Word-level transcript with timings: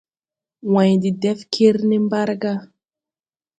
Wãy 0.73 0.91
de 1.01 1.09
dɛf 1.21 1.39
kere 1.53 1.81
ne 1.89 1.97
mbarga. 2.05 2.53